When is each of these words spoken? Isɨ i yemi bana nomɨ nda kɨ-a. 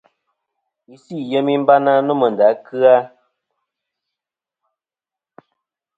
Isɨ 0.93 1.13
i 1.21 1.27
yemi 1.31 1.53
bana 1.67 1.91
nomɨ 2.07 2.27
nda 2.31 2.47
kɨ-a. 2.65 2.95